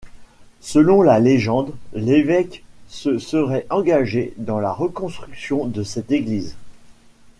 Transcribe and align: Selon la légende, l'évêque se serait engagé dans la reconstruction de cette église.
Selon 0.61 1.03
la 1.03 1.19
légende, 1.19 1.75
l'évêque 1.93 2.63
se 2.87 3.19
serait 3.19 3.67
engagé 3.69 4.33
dans 4.37 4.59
la 4.59 4.71
reconstruction 4.73 5.67
de 5.67 5.83
cette 5.83 6.11
église. 6.11 6.55